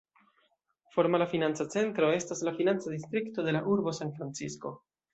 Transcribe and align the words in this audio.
Formala 0.95 1.27
financa 1.33 1.69
centro 1.75 2.11
estas 2.21 2.43
la 2.49 2.57
financa 2.57 2.97
distrikto 2.97 3.49
de 3.49 3.57
la 3.57 3.65
urbo 3.77 3.99
San-Francisko. 4.03 4.79